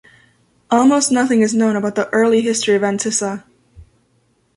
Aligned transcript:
Almost 0.71 1.11
nothing 1.11 1.41
is 1.41 1.53
known 1.53 1.75
about 1.75 1.93
the 1.93 2.09
early 2.09 2.41
history 2.41 2.73
of 2.75 2.81
Antissa. 2.81 3.43